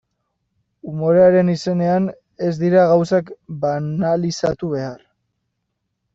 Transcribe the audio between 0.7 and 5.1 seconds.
Umorearen izenean ez dira gauzak banalizatu behar.